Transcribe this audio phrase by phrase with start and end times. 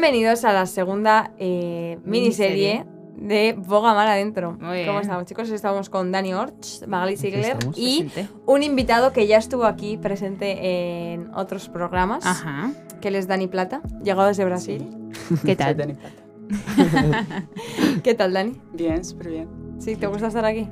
[0.00, 4.56] Bienvenidos a la segunda eh, miniserie, de Boga Mar Adentro.
[4.58, 4.86] Muy bien.
[4.86, 5.50] ¿Cómo estamos, chicos?
[5.50, 8.32] Estamos con Dani Orch, Magali Sigler y Presente.
[8.46, 12.72] un invitado que ya estuvo aquí presente en otros programas, Ajá.
[13.02, 14.88] que él es Dani Plata, llegado desde Brasil.
[15.44, 15.76] ¿Qué Soy tal?
[15.76, 17.46] Dani Plata.
[18.02, 18.58] ¿Qué tal, Dani?
[18.72, 19.48] Bien, súper bien.
[19.80, 19.96] ¿Sí?
[19.96, 20.66] ¿Te gusta estar aquí?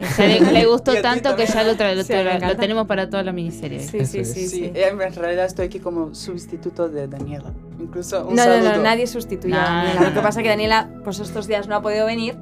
[0.00, 0.06] Sí.
[0.18, 3.32] Ya le, le gustó tanto que ya lo, tra- lo, tra- tenemos para toda la
[3.32, 3.80] miniserie.
[3.80, 4.72] Sí, sí, sí, Sí, sí.
[4.74, 7.52] en realidad estoy aquí como sustituto de Daniela.
[7.80, 8.72] Incluso un No, no, saludo.
[8.76, 9.94] no, nadie sustituye a No, Daniela.
[9.94, 10.22] no, Lo que no.
[10.22, 12.36] pasa es que Daniela, pues estos días no ha podido venir,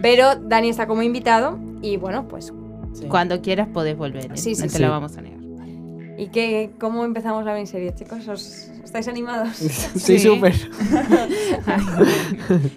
[0.00, 2.52] pero Dani está como invitado y bueno, pues
[2.94, 3.06] Sí.
[3.08, 4.26] Cuando quieras podés volver.
[4.32, 4.36] ¿eh?
[4.36, 5.40] Sí, sí, no te lo vamos a negar.
[6.18, 8.28] ¿Y qué, cómo empezamos la miniserie, chicos?
[8.28, 9.56] ¿Os, ¿Estáis animados?
[9.56, 9.68] Sí,
[9.98, 10.18] Sí.
[10.18, 10.54] súper.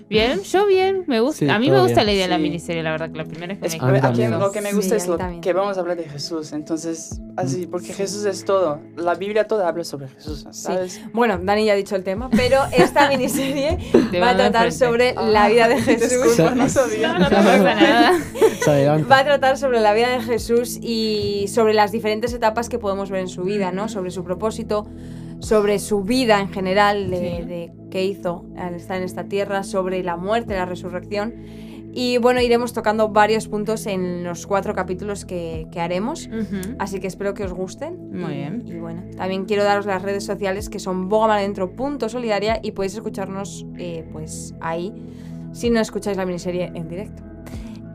[0.10, 1.40] Bien, yo bien, me gusta.
[1.40, 2.06] Sí, a mí me gusta bien.
[2.06, 2.42] la idea de la Sí.
[2.44, 5.00] miniserie, la verdad, que la primera es que Es- me A lo que me gusta
[5.00, 6.54] Sí, es lo que vamos a hablar de Jesús.
[6.54, 8.80] Entonces, así, porque Jesús es todo.
[8.96, 11.02] La Biblia toda habla sobre Jesús, ¿sabes?
[11.14, 13.78] Bueno, Dani ya ha dicho el tema, pero esta miniserie
[14.12, 16.10] Te va a tratar sobre Ah, la vida de Jesús.
[16.12, 16.66] Disculpa, no.
[16.66, 18.12] No, no pasa nada.
[19.10, 23.10] Va a tratar sobre la vida de Jesús y sobre las diferentes etapas que podemos
[23.10, 23.90] ver en su vida, ¿no?
[23.90, 24.88] Sobre su propósito,
[25.40, 27.46] sobre su vida en general, de, Sí.
[27.46, 31.34] de qué hizo al estar en esta tierra, sobre la muerte, la resurrección.
[31.98, 36.28] Y bueno, iremos tocando varios puntos en los cuatro capítulos que, que haremos.
[36.28, 36.76] Ujú.
[36.78, 38.10] Así que espero que os gusten.
[38.12, 38.64] Muy Y- bien.
[38.68, 44.06] Y bueno, también quiero daros las redes sociales que son bogamaladentro.solidaria y podéis escucharnos eh,
[44.12, 44.94] pues ahí
[45.54, 47.24] si no escucháis la miniserie en directo.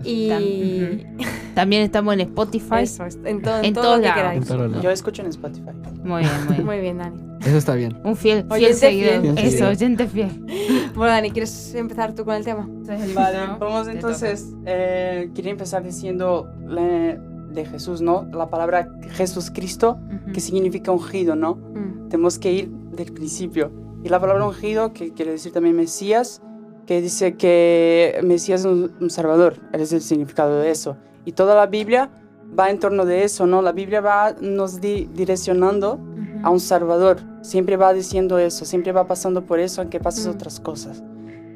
[0.02, 2.77] Y Tam- También estamos en Spotify.
[2.84, 4.50] eso, es, en, todo, en En todo todos lo que queráis.
[4.50, 4.80] En.
[4.80, 5.72] Yo escucho en Spotify.
[6.02, 6.64] Muy bien, muy bien.
[6.64, 7.29] Muy bien, Dani.
[7.41, 7.98] Eso está bien.
[8.05, 9.20] Un fiel, fiel Oyente seguidor.
[9.22, 9.38] fiel.
[9.38, 10.46] Eso, oyente fiel.
[10.94, 12.69] Bueno, Dani, ¿quieres empezar tú con el tema?
[13.14, 14.52] Vale, vamos Te entonces.
[14.66, 17.16] Eh, quería empezar diciendo la-
[17.50, 18.28] de Jesús, ¿no?
[18.32, 19.98] La palabra Jesús Cristo,
[20.32, 21.56] que significa ungido, ¿no?
[21.56, 23.72] Mm, tenemos que ir del principio.
[24.04, 26.41] Y la palabra ungido, que quiere decir también Mesías,
[26.87, 30.97] que dice que Mesías es un, un salvador, es el significado de eso.
[31.25, 32.10] Y toda la Biblia
[32.59, 33.62] va en torno de eso, ¿no?
[33.62, 35.98] La Biblia va nos di- direccionando.
[36.42, 40.30] A un salvador, siempre va diciendo eso, siempre va pasando por eso, aunque pases Mm.
[40.30, 41.02] otras cosas.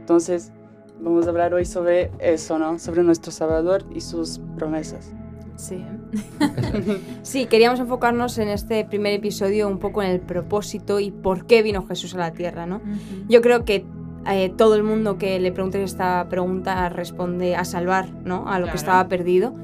[0.01, 0.53] Entonces,
[1.01, 2.79] vamos a hablar hoy sobre eso, ¿no?
[2.79, 5.13] Sobre nuestro salvador y sus promesas.
[5.57, 5.85] Sí.
[7.23, 11.63] Sí, queríamos enfocarnos en este primer episodio un poco en el propósito y por qué
[11.63, 12.81] vino Jesús a la tierra, ¿no?
[13.29, 13.85] Yo creo que
[14.27, 18.49] eh, todo el mundo que le pregunte esta pregunta responde a salvar, ¿no?
[18.49, 18.71] A lo Claro.
[18.73, 19.55] que estaba perdido.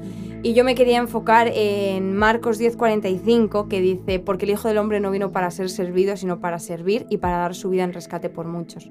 [0.43, 4.99] Y yo me quería enfocar en Marcos 10:45, que dice, porque el Hijo del Hombre
[4.99, 8.29] no vino para ser servido, sino para servir y para dar su vida en rescate
[8.29, 8.89] por muchos.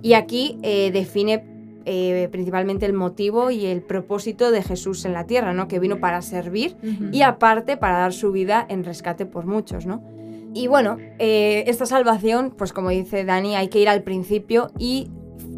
[0.00, 1.44] Y aquí eh, define
[1.84, 5.68] eh, principalmente el motivo y el propósito de Jesús en la tierra, ¿no?
[5.68, 7.10] Que vino para servir Ujú.
[7.12, 10.02] y aparte para dar su vida en rescate por muchos, ¿no?
[10.54, 15.10] Y bueno, eh, esta salvación, pues como dice Dani, hay que ir al principio y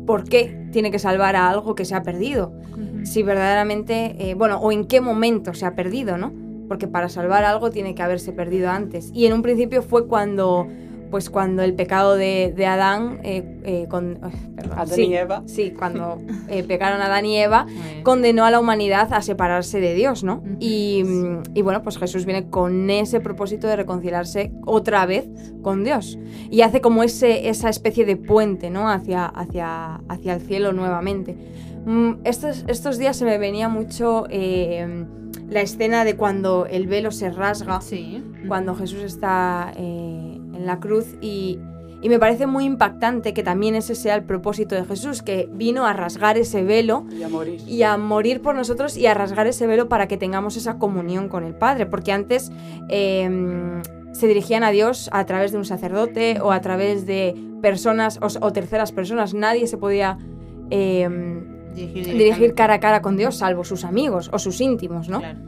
[0.07, 2.53] por qué tiene que salvar a algo que se ha perdido.
[2.73, 2.90] Ujú.
[3.05, 6.33] Si verdaderamente, eh, bueno, o en qué momento se ha perdido, ¿no?
[6.69, 9.11] Porque para salvar algo tiene que haberse perdido antes.
[9.12, 10.69] Y en un principio fue cuando,
[11.10, 14.21] pues cuando el pecado de, de Adán, eh, eh, con,
[14.55, 15.43] perdón, Adán sí, y Eva.
[15.47, 17.66] sí, cuando eh, pecaron Adán y Eva,
[18.05, 20.44] condenó a la humanidad a separarse de Dios, ¿no?
[20.60, 25.28] Y, mm, y bueno, pues Jesús viene con ese propósito de reconciliarse otra vez
[25.62, 26.19] con Dios.
[26.50, 28.89] Y hace como ese, esa especie de puente, ¿no?
[28.89, 31.37] Hacia, hacia, hacia el cielo nuevamente.
[31.87, 35.07] Mm, Estos, estos días se me venía mucho eh,
[35.49, 38.23] la escena de cuando el velo se rasga Sí.
[38.49, 39.81] cuando Jesús está eh,
[40.55, 41.59] en la cruz y,
[42.03, 45.87] y me parece muy impactante que también ese sea el propósito de Jesús, que vino
[45.87, 47.61] a rasgar ese velo Y a morir.
[47.67, 51.29] y a morir por nosotros y a rasgar ese velo para que tengamos esa comunión
[51.29, 52.53] con el Padre, porque antes
[52.91, 53.81] eh,
[54.13, 58.27] se dirigían a Dios a través de un sacerdote o a través de personas o,
[58.47, 60.19] o terceras personas, nadie se podía...
[60.71, 65.21] eh, Dirigir, dirigir cara a cara con Dios, salvo sus amigos o sus íntimos, ¿no?
[65.21, 65.39] Claro.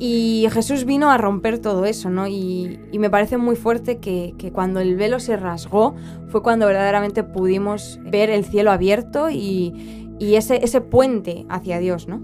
[0.00, 2.28] Y Jesús vino a romper todo eso, ¿no?
[2.28, 5.96] Y, y me parece muy fuerte que, que cuando el velo se rasgó
[6.28, 12.06] fue cuando verdaderamente pudimos ver el cielo abierto y, y ese, ese puente hacia Dios,
[12.06, 12.20] ¿no?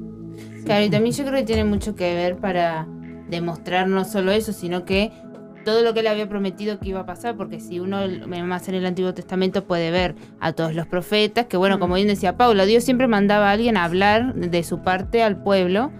[0.64, 2.87] Claro, y también yo creo que tiene mucho que ver para
[3.29, 5.11] demostrar no solo eso, sino que
[5.64, 7.99] todo lo que él había prometido que iba a pasar, porque si uno
[8.44, 11.81] más en el Antiguo Testamento puede ver a todos los profetas, que bueno, Mm.
[11.81, 15.43] como bien decía Paula, Dios siempre mandaba a alguien a hablar de su parte al
[15.43, 15.90] pueblo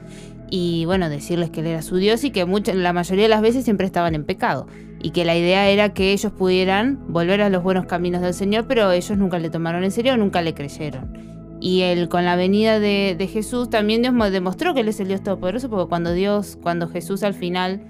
[0.51, 3.43] y bueno, decirles que él era su Dios y que mucha- la mayoría de las
[3.43, 4.67] veces siempre estaban en pecado.
[5.03, 8.67] Y que la idea era que ellos pudieran volver a los buenos caminos del Señor,
[8.67, 11.13] pero ellos nunca le tomaron en serio, nunca le creyeron.
[11.61, 15.01] Y él, con la venida de, de Jesús, también Dios mo- demostró que Él es
[15.01, 17.83] el Dios Todopoderoso, porque cuando Dios, cuando Jesús al final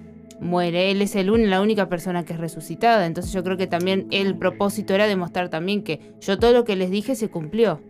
[0.45, 0.91] muere.
[0.91, 3.07] Él es el la única persona que es resucitada.
[3.07, 6.77] Entonces yo creo que también el propósito era demostrar también que yo todo lo que
[6.77, 7.81] les dije se cumplió.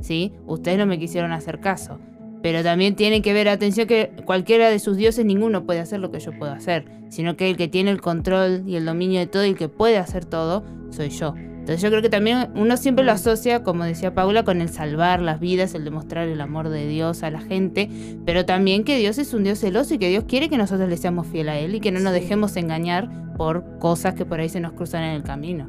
[0.00, 0.32] ¿Sí?
[0.46, 1.98] Ustedes no me quisieron hacer caso.
[2.42, 6.10] Pero también tienen que ver, atención, que cualquiera de sus dioses, ninguno puede hacer lo
[6.10, 6.84] que yo puedo hacer.
[7.08, 9.68] Sino que el que tiene el control y el dominio de todo y el que
[9.68, 11.34] puede hacer todo, soy yo.
[11.64, 15.22] Entonces yo creo que también uno siempre lo asocia, como decía Paula, con el salvar
[15.22, 17.88] las vidas, el demostrar el amor de Dios a la gente,
[18.26, 20.98] pero también que Dios es un Dios celoso y que Dios quiere que nosotros le
[20.98, 22.20] seamos fiel a Él y que no nos Sí.
[22.20, 23.08] dejemos engañar
[23.38, 25.66] por cosas que por ahí se nos cruzan en el camino.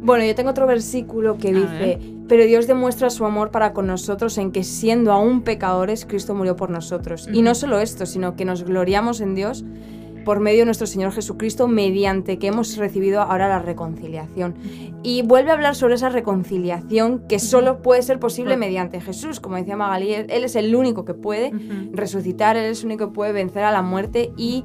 [0.00, 1.98] Bueno, yo tengo otro versículo que A dice,
[2.28, 6.54] pero Dios demuestra su amor para con nosotros en que siendo aún pecadores, Cristo murió
[6.54, 7.28] por nosotros.
[7.32, 9.64] Y no solo esto, sino que nos gloriamos en Dios
[10.28, 14.56] por medio de nuestro Señor Jesucristo, mediante que hemos recibido ahora la reconciliación.
[15.02, 19.40] Y vuelve a hablar sobre esa reconciliación que solo puede ser posible mediante Jesús.
[19.40, 21.50] Como decía Magalí, Él es el único que puede
[21.94, 24.64] resucitar, Él es el único que puede vencer a la muerte y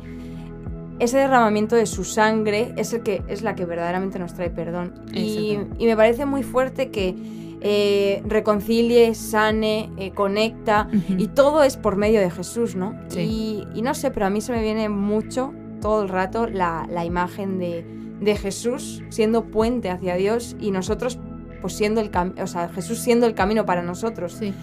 [0.99, 4.91] ese derramamiento de su sangre es, el que, es la que verdaderamente nos trae perdón.
[5.13, 7.15] Y me parece muy fuerte que
[7.65, 12.93] eh, reconcilie, sane, eh, conecta y todo es por medio de Jesús, ¿no?
[13.07, 13.21] Sí.
[13.21, 16.85] Y, y no sé, pero a mí se me viene mucho todo el rato la,
[16.89, 17.85] la imagen de,
[18.19, 21.19] de Jesús siendo puente hacia Dios y nosotros
[21.61, 22.11] pues siendo el
[22.41, 24.33] o sea, Jesús siendo el camino para nosotros.
[24.33, 24.53] Sí.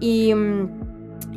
[0.00, 0.34] Y,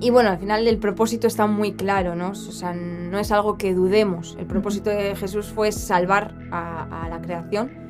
[0.01, 2.31] y bueno, al final el propósito está muy claro, ¿no?
[2.31, 4.35] O sea, no es algo que dudemos.
[4.37, 7.84] El propósito de Jesús fue salvar a, a la creación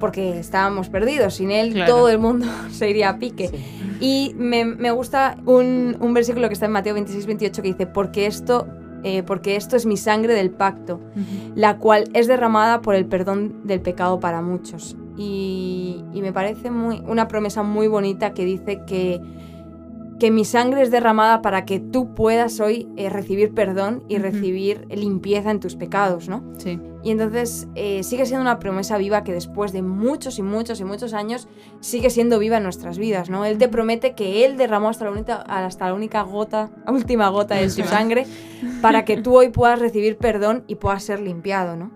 [0.00, 1.34] porque estábamos perdidos.
[1.34, 1.92] Sin él Claro.
[1.94, 3.48] todo el mundo se iría a pique.
[3.48, 3.56] Sí.
[4.00, 7.86] Y me, me gusta un, un versículo que está en Mateo 26, 28 que dice,
[7.86, 8.66] porque esto,
[9.04, 11.00] eh, porque esto es mi sangre del pacto,
[11.54, 14.96] la cual es derramada por el perdón del pecado para muchos.
[15.16, 19.20] Y, y me parece muy, una promesa muy bonita que dice que,
[20.24, 24.86] que mi sangre es derramada para que tú puedas hoy eh, recibir perdón y recibir
[24.88, 26.42] limpieza en tus pecados, ¿no?
[26.56, 26.80] Sí.
[27.02, 30.84] Y entonces eh, sigue siendo una promesa viva que después de muchos y muchos y
[30.84, 31.46] muchos años
[31.80, 33.44] sigue siendo viva en nuestras vidas, ¿no?
[33.44, 37.56] Él te promete que Él derramó hasta la única, hasta la única gota, última gota
[37.56, 38.26] de su sangre
[38.80, 41.90] para que tú hoy puedas recibir perdón y puedas ser limpiado, ¿no?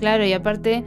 [0.00, 0.82] Claro, y aparte,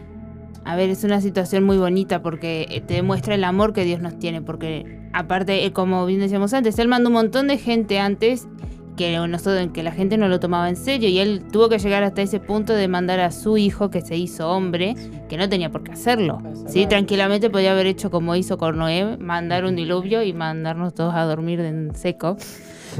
[0.68, 4.02] a ver, es una situación muy bonita porque eh, te demuestra el amor que Dios
[4.02, 8.00] nos tiene, porque aparte, eh, como bien decíamos antes, Él mandó un montón de gente
[8.00, 8.50] antes
[8.98, 12.04] que nosotros, que la gente no lo tomaba en serio y Él tuvo que llegar
[12.04, 14.96] hasta ese punto de mandar a su hijo que se hizo hombre,
[15.30, 16.40] que no tenía por qué hacerlo.
[16.68, 21.16] Sí, tranquilamente podía haber hecho como hizo con Noé, mandar un diluvio y mandarnos todos
[21.16, 22.36] a dormir en seco.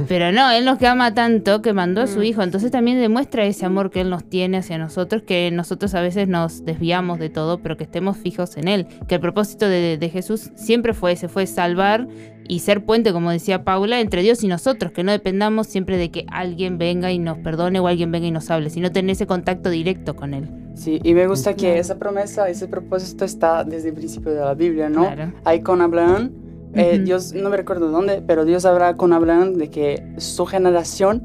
[0.06, 2.24] Pero no, Él nos ama tanto que mandó a su Mm.
[2.24, 2.42] hijo.
[2.42, 6.28] Entonces también demuestra ese amor que Él nos tiene hacia nosotros, que nosotros a veces
[6.28, 8.86] nos desviamos de todo, pero que estemos fijos en Él.
[9.08, 12.06] Que el propósito de, de Jesús siempre fue ese, fue salvar
[12.50, 16.10] y ser puente, como decía Paula, entre Dios y nosotros, que no dependamos siempre de
[16.10, 19.26] que alguien venga y nos perdone o alguien venga y nos hable, sino tener ese
[19.26, 20.48] contacto directo con Él.
[20.74, 24.54] Sí, y me gusta que esa promesa, ese propósito está desde el principio de la
[24.54, 25.02] Biblia, ¿no?
[25.12, 25.32] Claro.
[25.44, 26.30] Ahí con Abraham,
[26.74, 26.98] eh.
[27.04, 31.22] Dios, no me recuerdo dónde, pero Dios habla con Abraham de que su generación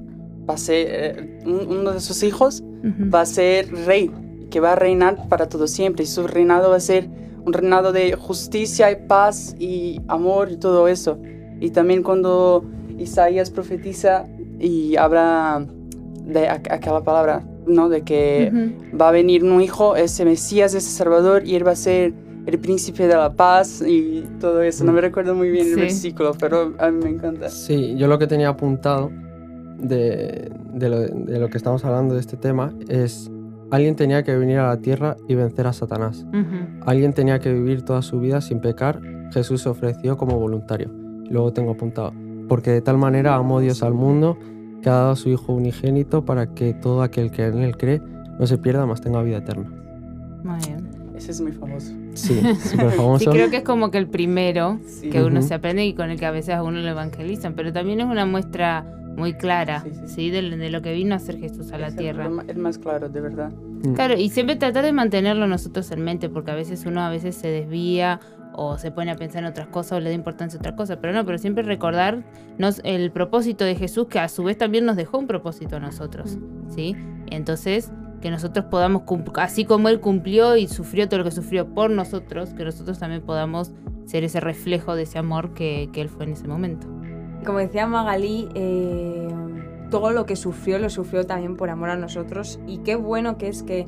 [0.50, 2.64] va a ser, eh, un- uno de sus hijos
[3.14, 4.12] va a ser rey,
[4.50, 7.08] que va a reinar para todo siempre, y su reinado va a ser
[7.46, 11.18] un reinado de justicia y paz y amor y todo eso.
[11.60, 12.64] Y también cuando
[12.98, 14.26] Isaías profetiza
[14.60, 15.66] y habla
[16.26, 17.90] de aqu- aquella palabra, ¿no?
[17.90, 18.50] De que
[19.00, 22.14] va a venir un hijo, ese Mesías, ese Salvador, y él va a ser
[22.46, 24.84] el príncipe de la paz y todo eso.
[24.84, 25.80] No me recuerdo muy bien el Sí.
[25.80, 27.50] versículo, pero a mí me encanta.
[27.50, 29.12] Sí, yo lo que tenía apuntado
[29.80, 33.30] de, de lo, de lo que estamos hablando de este tema es
[33.72, 36.26] alguien tenía que venir a la tierra y vencer a Satanás.
[36.86, 39.02] Alguien tenía que vivir toda su vida sin pecar.
[39.34, 40.90] Jesús se ofreció como voluntario.
[41.30, 42.14] Luego tengo apuntado.
[42.48, 44.38] Porque de tal manera amó Dios al mundo
[44.82, 48.02] que ha dado a su Hijo unigénito para que todo aquel que en él cree
[48.38, 49.72] no se pierda, mas tenga vida eterna.
[50.44, 50.90] Muy bien.
[51.24, 51.92] Ese es muy famoso.
[52.14, 52.56] Sí, súper
[52.92, 53.32] Sí, famoso.
[53.32, 55.10] creo que es como que el primero Sí.
[55.10, 55.48] que uno Ujú.
[55.48, 58.06] se aprende y con el que a veces a uno lo evangelizan, pero también es
[58.08, 60.00] una muestra muy clara, Sí, ¿sí?
[60.08, 60.30] sí, sí.
[60.32, 62.26] De, de lo que vino a hacer Jesús a la Es el- tierra.
[62.26, 63.52] El, ma- el más claro, de verdad.
[63.84, 63.94] Mm.
[63.94, 67.36] Claro, y siempre tratar de mantenerlo nosotros en mente, porque a veces uno a veces
[67.36, 68.20] se desvía
[68.56, 70.98] o se pone a pensar en otras cosas o le da importancia a otras cosas,
[71.02, 72.24] pero no, pero siempre recordar
[72.60, 75.80] nos, el propósito de Jesús, que a su vez también nos dejó un propósito a
[75.80, 76.38] nosotros,
[76.76, 76.96] ¿sí?
[77.32, 77.92] Entonces,
[78.24, 79.04] que nosotros podamos,
[79.36, 83.22] así como Él cumplió y sufrió todo lo que sufrió por nosotros, que nosotros también
[83.22, 83.74] podamos
[84.06, 86.88] ser ese reflejo de ese amor que, que Él fue en ese momento.
[87.46, 89.28] Como decía Magalí, eh,
[89.92, 93.50] todo lo que sufrió lo sufrió también por amor a nosotros y qué bueno que
[93.50, 93.88] es que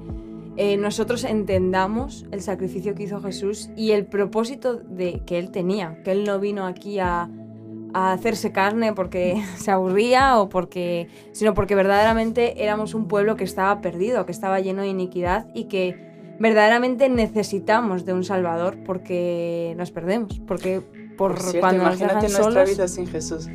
[0.57, 6.03] eh, nosotros entendamos el sacrificio que hizo Jesús y el propósito de, que Él tenía,
[6.03, 7.29] que Él no vino aquí a,
[7.97, 13.45] a hacerse carne porque se aburría o porque, sino porque verdaderamente éramos un pueblo que
[13.45, 15.95] estaba perdido, que estaba lleno de iniquidad y que
[16.37, 20.81] verdaderamente necesitamos de un Salvador porque nos perdemos, porque
[21.17, 22.69] por, Por cierto, cuando nos imagínate dejan nuestra solos.
[22.69, 23.47] vida sin Jesús.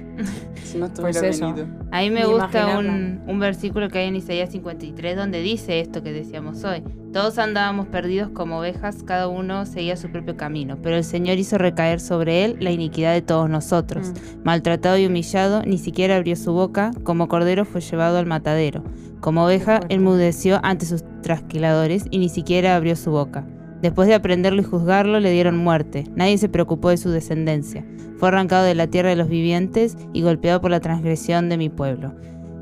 [0.64, 1.46] Si no Pues tuviera eso.
[1.54, 1.66] venido.
[1.92, 5.80] A mí me Ni gusta un, un versículo que hay en Isaías 53 donde dice
[5.80, 6.82] esto que decíamos hoy.
[7.12, 11.58] Todos andábamos perdidos como ovejas, cada uno seguía su propio camino, pero el Señor hizo
[11.58, 14.10] recaer sobre él la iniquidad de todos nosotros.
[14.10, 14.42] Mm.
[14.44, 18.84] Maltratado y humillado, ni siquiera abrió su boca, como cordero fue llevado al matadero.
[19.18, 23.44] Como oveja, enmudeció ante sus trasquiladores y ni siquiera abrió su boca.
[23.82, 26.04] Después de aprenderlo y juzgarlo, le dieron muerte.
[26.14, 27.84] Nadie se preocupó de su descendencia.
[28.18, 31.70] Fue arrancado de la tierra de los vivientes y golpeado por la transgresión de mi
[31.70, 32.14] pueblo.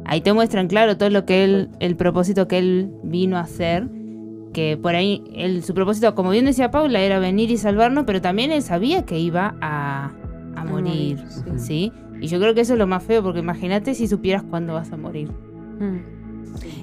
[0.04, 3.88] Ahí te muestran claro todo lo que él, el propósito que él vino a hacer.
[4.52, 8.20] Que por ahí, él, su propósito, como bien decía Paula, era venir y salvarnos, pero
[8.20, 10.10] también él sabía que iba a,
[10.56, 11.22] a morir.
[11.28, 11.42] sí.
[11.58, 11.92] ¿sí?
[12.20, 14.90] Y yo creo que eso es lo más feo, porque imagínate si supieras cuándo vas
[14.90, 15.30] a morir.
[15.78, 15.98] Mm.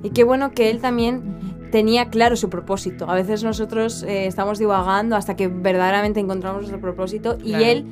[0.06, 1.22] Y qué bueno que él también
[1.72, 3.10] tenía claro su propósito.
[3.10, 7.66] A veces nosotros eh, estamos divagando hasta que verdaderamente encontramos nuestro propósito y Claro.
[7.66, 7.86] él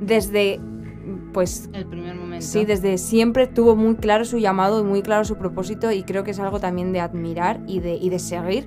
[0.00, 0.58] desde
[1.32, 2.44] pues El primer momento.
[2.44, 6.24] sí, desde siempre tuvo muy claro su llamado y muy claro su propósito y creo
[6.24, 8.66] que es algo también de admirar y de, y de seguir.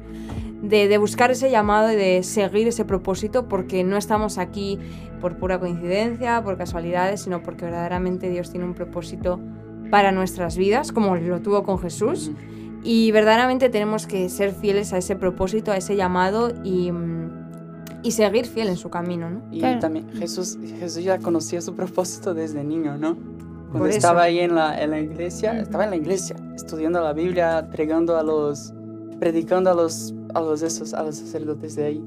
[0.61, 4.77] De, de buscar ese llamado y de seguir ese propósito porque no estamos aquí
[5.19, 9.39] por pura coincidencia, por casualidades, sino porque verdaderamente Dios tiene un propósito
[9.89, 12.31] para nuestras vidas, como lo tuvo con Jesús.
[12.83, 16.91] Y verdaderamente tenemos que ser fieles a ese propósito, a ese llamado y,
[18.03, 19.41] y seguir fiel en su camino, ¿no?
[19.51, 19.79] Y Claro.
[19.79, 23.17] también Jesús, Jesús ya conocía su propósito desde niño, ¿no?
[23.71, 27.67] Cuando estaba ahí en la, en la iglesia, estaba en la iglesia, estudiando la Biblia,
[27.71, 28.73] pregando a los,
[29.21, 32.01] predicando a los, a los esos, a los sacerdotes de ahí.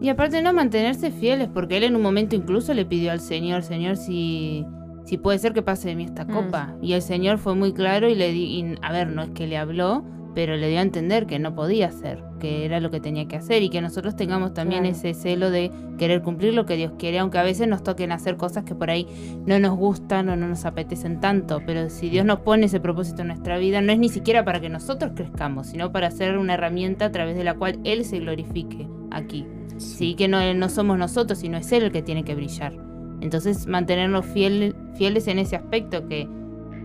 [0.00, 3.62] Y aparte no mantenerse fieles, porque él en un momento incluso le pidió al Señor,
[3.62, 4.64] Señor, si,
[5.04, 6.32] si puede ser que pase de mí esta Mm.
[6.32, 6.74] copa.
[6.80, 9.46] Y el Señor fue muy claro y le di, y, a ver, no es que
[9.46, 10.02] le habló,
[10.38, 13.34] pero le dio a entender que no podía hacer, que era lo que tenía que
[13.34, 14.96] hacer y que nosotros tengamos también Claro.
[14.96, 18.36] ese celo de querer cumplir lo que Dios quiere, aunque a veces nos toquen hacer
[18.36, 19.08] cosas que por ahí
[19.46, 23.22] no nos gustan o no nos apetecen tanto, pero si Dios nos pone ese propósito
[23.22, 26.54] en nuestra vida, no es ni siquiera para que nosotros crezcamos, sino para ser una
[26.54, 29.44] herramienta a través de la cual Él se glorifique aquí.
[29.78, 32.74] Sí, que no, no somos nosotros, sino es Él el que tiene que brillar.
[33.20, 36.28] Entonces, mantenernos fiel- fieles en ese aspecto, que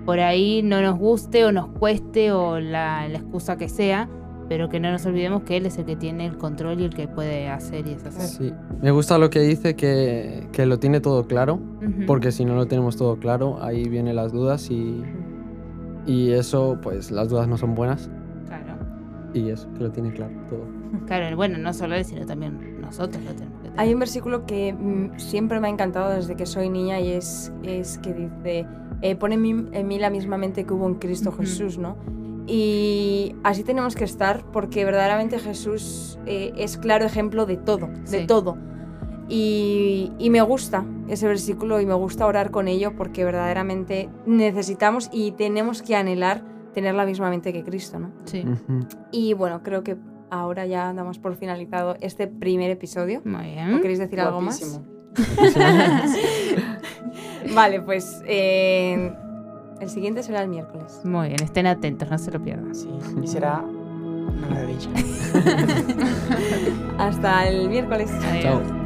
[0.05, 4.09] por ahí no nos guste o nos cueste o la, la excusa que sea,
[4.49, 6.93] pero que no nos olvidemos que Él es el que tiene el control y el
[6.93, 8.21] que puede hacer y deshacer.
[8.27, 8.53] Sí.
[8.81, 12.05] Me gusta lo que dice que, que lo tiene todo claro, Ujú.
[12.05, 15.01] porque si no lo tenemos todo claro, ahí vienen las dudas y,
[16.05, 18.09] y eso, pues las dudas no son buenas.
[18.47, 18.75] Claro.
[19.33, 20.65] Y eso, que lo tiene claro todo.
[21.07, 23.52] Claro, bueno, no solo Él, sino también nosotros lo tenemos.
[23.75, 27.51] Hay un versículo que mm, siempre me ha encantado desde que soy niña y es,
[27.63, 28.67] es que dice,
[29.01, 31.31] eh, pone en mí, en mí la misma mente que hubo en Cristo.
[31.31, 31.97] Jesús, ¿no?
[32.45, 38.25] Y así tenemos que estar porque verdaderamente Jesús eh, es claro ejemplo de todo, de
[38.25, 38.57] todo.
[39.29, 45.09] Y, y me gusta ese versículo y me gusta orar con ello porque verdaderamente necesitamos
[45.13, 48.11] y tenemos que anhelar tener la misma mente que Cristo, ¿no?
[48.25, 48.43] Sí.
[49.11, 49.95] Y bueno, creo que
[50.33, 53.21] ahora ya damos por finalizado este primer episodio.
[53.23, 53.81] Muy ¿O bien.
[53.81, 54.81] queréis decir algo más?
[57.53, 59.13] Vale, pues eh,
[59.79, 61.01] el siguiente será el miércoles.
[61.03, 62.73] Muy bien, estén atentos, no se lo pierdan.
[62.73, 62.89] Sí,
[63.21, 64.89] y será una maravilla.
[66.97, 68.09] Hasta el miércoles.
[68.11, 68.67] Adiós.
[68.67, 68.82] Chao.